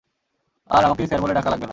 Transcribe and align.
আর 0.69 0.81
আমাকে 0.83 1.01
স্যার 1.07 1.21
বলে 1.21 1.33
ডাকা 1.33 1.49
লাগবে 1.49 1.65
না। 1.65 1.69